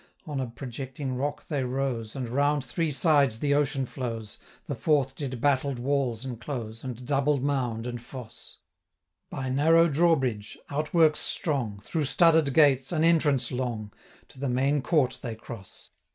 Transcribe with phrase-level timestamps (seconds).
[0.25, 5.15] On a projecting rock they rose, And round three sides the ocean flows, The fourth
[5.15, 8.57] did battled walls enclose, And double mound and fosse.
[9.29, 13.93] 980 By narrow drawbridge, outworks strong, Through studded gates, an entrance long,
[14.29, 15.91] To the main court they cross.